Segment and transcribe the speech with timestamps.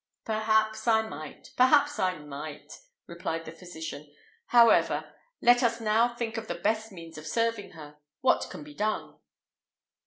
[0.25, 2.73] "Perhaps I might; perhaps I might,"
[3.05, 4.11] replied the physician:
[4.47, 7.97] "however, let us now think of the best means of serving her.
[8.21, 9.19] What can be done?"